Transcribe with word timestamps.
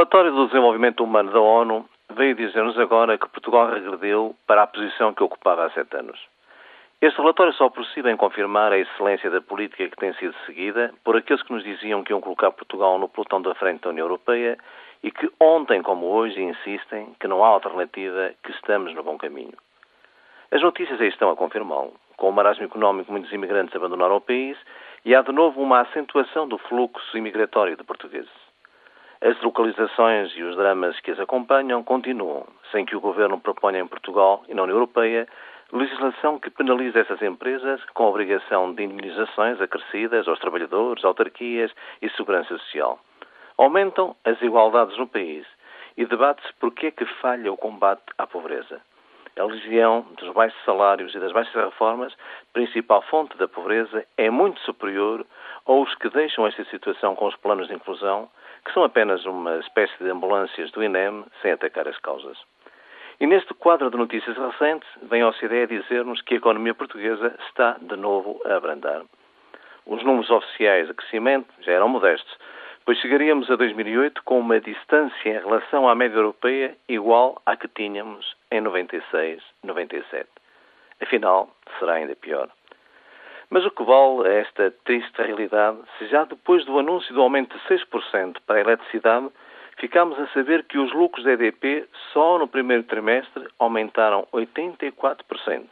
relatório 0.00 0.32
do 0.32 0.46
desenvolvimento 0.46 1.04
humano 1.04 1.30
da 1.30 1.40
ONU 1.40 1.86
veio 2.14 2.34
dizer-nos 2.34 2.78
agora 2.78 3.18
que 3.18 3.28
Portugal 3.28 3.68
regrediu 3.68 4.34
para 4.46 4.62
a 4.62 4.66
posição 4.66 5.12
que 5.12 5.22
ocupava 5.22 5.66
há 5.66 5.70
sete 5.72 5.94
anos. 5.94 6.18
Este 7.02 7.20
relatório 7.20 7.52
só 7.52 7.70
si 7.92 8.00
vem 8.00 8.16
confirmar 8.16 8.72
a 8.72 8.78
excelência 8.78 9.28
da 9.28 9.42
política 9.42 9.86
que 9.90 9.96
tem 9.96 10.14
sido 10.14 10.34
seguida 10.46 10.90
por 11.04 11.18
aqueles 11.18 11.42
que 11.42 11.52
nos 11.52 11.62
diziam 11.62 12.02
que 12.02 12.14
iam 12.14 12.20
colocar 12.22 12.50
Portugal 12.50 12.98
no 12.98 13.10
pelotão 13.10 13.42
da 13.42 13.54
frente 13.54 13.82
da 13.82 13.90
União 13.90 14.06
Europeia 14.06 14.56
e 15.02 15.10
que 15.10 15.30
ontem 15.38 15.82
como 15.82 16.06
hoje 16.06 16.40
insistem 16.40 17.14
que 17.20 17.28
não 17.28 17.44
há 17.44 17.48
alternativa, 17.48 18.32
que 18.42 18.52
estamos 18.52 18.94
no 18.94 19.02
bom 19.02 19.18
caminho. 19.18 19.58
As 20.50 20.62
notícias 20.62 20.98
aí 20.98 21.08
estão 21.08 21.28
a 21.28 21.36
confirmá-lo. 21.36 21.92
Com 22.16 22.30
o 22.30 22.32
marasmo 22.32 22.64
económico, 22.64 23.12
muitos 23.12 23.30
imigrantes 23.34 23.76
abandonaram 23.76 24.16
o 24.16 24.20
país 24.22 24.56
e 25.04 25.14
há 25.14 25.20
de 25.20 25.30
novo 25.30 25.60
uma 25.60 25.80
acentuação 25.82 26.48
do 26.48 26.56
fluxo 26.56 27.18
imigratório 27.18 27.76
de 27.76 27.84
portugueses. 27.84 28.49
As 29.22 29.34
deslocalizações 29.34 30.32
e 30.34 30.42
os 30.42 30.56
dramas 30.56 30.98
que 31.00 31.10
as 31.10 31.20
acompanham 31.20 31.84
continuam, 31.84 32.46
sem 32.72 32.86
que 32.86 32.96
o 32.96 33.00
governo 33.00 33.38
proponha 33.38 33.80
em 33.80 33.86
Portugal 33.86 34.42
e 34.48 34.54
na 34.54 34.62
União 34.62 34.76
Europeia 34.76 35.28
legislação 35.72 36.38
que 36.38 36.50
penaliza 36.50 37.00
essas 37.00 37.20
empresas 37.22 37.84
com 37.92 38.06
obrigação 38.06 38.72
de 38.74 38.82
indemnizações 38.82 39.60
acrescidas 39.60 40.26
aos 40.26 40.38
trabalhadores, 40.38 41.04
autarquias 41.04 41.70
e 42.00 42.08
segurança 42.10 42.56
social. 42.56 42.98
Aumentam 43.58 44.16
as 44.24 44.38
desigualdades 44.38 44.96
no 44.96 45.06
país 45.06 45.46
e 45.96 46.06
debate-se 46.06 46.52
por 46.54 46.72
que 46.72 46.86
é 46.86 46.90
que 46.90 47.04
falha 47.20 47.52
o 47.52 47.58
combate 47.58 48.02
à 48.16 48.26
pobreza. 48.26 48.80
A 49.38 49.44
legião 49.44 50.04
dos 50.18 50.32
baixos 50.32 50.58
salários 50.64 51.14
e 51.14 51.18
das 51.18 51.32
baixas 51.32 51.54
reformas, 51.54 52.12
principal 52.52 53.02
fonte 53.02 53.36
da 53.36 53.46
pobreza, 53.46 54.04
é 54.16 54.28
muito 54.28 54.60
superior 54.60 55.24
aos 55.64 55.94
que 55.96 56.08
deixam 56.10 56.46
esta 56.46 56.64
situação 56.64 57.14
com 57.14 57.26
os 57.26 57.36
planos 57.36 57.68
de 57.68 57.74
inclusão, 57.74 58.28
que 58.64 58.72
são 58.72 58.84
apenas 58.84 59.24
uma 59.24 59.58
espécie 59.58 59.96
de 59.98 60.10
ambulâncias 60.10 60.70
do 60.72 60.82
INEM 60.82 61.24
sem 61.42 61.52
atacar 61.52 61.88
as 61.88 61.98
causas. 61.98 62.38
E 63.20 63.26
neste 63.26 63.52
quadro 63.54 63.90
de 63.90 63.96
notícias 63.96 64.36
recentes, 64.36 64.88
vem 65.02 65.22
a 65.22 65.28
OCDE 65.28 65.66
dizer-nos 65.66 66.22
que 66.22 66.34
a 66.34 66.36
economia 66.38 66.74
portuguesa 66.74 67.34
está 67.48 67.76
de 67.80 67.96
novo 67.96 68.40
a 68.46 68.56
abrandar. 68.56 69.02
Os 69.84 70.02
números 70.02 70.30
oficiais 70.30 70.86
de 70.88 70.94
crescimento 70.94 71.48
já 71.60 71.72
eram 71.72 71.88
modestos, 71.88 72.34
pois 72.84 72.98
chegaríamos 72.98 73.50
a 73.50 73.56
2008 73.56 74.22
com 74.24 74.40
uma 74.40 74.60
distância 74.60 75.28
em 75.28 75.38
relação 75.38 75.88
à 75.88 75.94
média 75.94 76.16
europeia 76.16 76.76
igual 76.88 77.40
à 77.44 77.56
que 77.56 77.68
tínhamos 77.68 78.34
em 78.50 78.60
96, 78.60 79.42
97. 79.62 80.28
Afinal, 81.00 81.50
será 81.78 81.94
ainda 81.94 82.16
pior. 82.16 82.48
Mas 83.52 83.66
o 83.66 83.70
que 83.72 83.82
vale 83.82 84.28
é 84.28 84.40
esta 84.42 84.70
triste 84.84 85.20
realidade 85.20 85.78
se 85.98 86.06
já 86.06 86.24
depois 86.24 86.64
do 86.64 86.78
anúncio 86.78 87.12
do 87.12 87.20
aumento 87.20 87.58
de 87.58 87.64
6% 87.64 88.36
para 88.46 88.58
a 88.58 88.60
eletricidade, 88.60 89.28
ficamos 89.76 90.16
a 90.20 90.28
saber 90.28 90.62
que 90.64 90.78
os 90.78 90.92
lucros 90.92 91.24
da 91.24 91.32
EDP 91.32 91.88
só 92.12 92.38
no 92.38 92.46
primeiro 92.46 92.84
trimestre 92.84 93.48
aumentaram 93.58 94.24
84% 94.32 95.66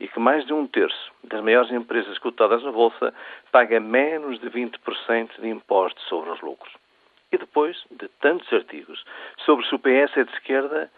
e 0.00 0.08
que 0.08 0.18
mais 0.18 0.46
de 0.46 0.54
um 0.54 0.66
terço 0.66 1.12
das 1.22 1.42
maiores 1.42 1.70
empresas 1.70 2.16
cotadas 2.18 2.62
na 2.62 2.72
Bolsa 2.72 3.12
paga 3.52 3.78
menos 3.78 4.40
de 4.40 4.48
20% 4.48 5.38
de 5.38 5.48
impostos 5.48 6.02
sobre 6.04 6.30
os 6.30 6.40
lucros. 6.40 6.72
E 7.30 7.36
depois 7.36 7.76
de 7.90 8.08
tantos 8.20 8.50
artigos 8.50 9.04
sobre 9.44 9.66
se 9.66 9.74
o 9.74 9.78
PS 9.78 10.16
é 10.16 10.24
de 10.24 10.32
esquerda, 10.32 10.90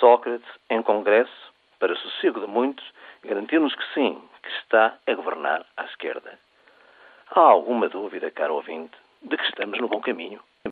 Sócrates, 0.00 0.48
em 0.70 0.80
Congresso, 0.82 1.52
para 1.78 1.94
sossego 1.96 2.40
de 2.40 2.46
muitos, 2.46 2.84
garantiu-nos 3.22 3.74
que 3.74 3.84
sim, 3.92 4.18
que 4.46 4.58
está 4.58 4.98
a 5.06 5.14
governar 5.14 5.66
à 5.76 5.84
esquerda. 5.84 6.38
Há 7.30 7.40
alguma 7.40 7.88
dúvida, 7.88 8.30
caro 8.30 8.54
ouvinte, 8.54 8.96
de 9.22 9.36
que 9.36 9.44
estamos 9.44 9.78
no 9.80 9.88
bom 9.88 10.00
caminho? 10.00 10.40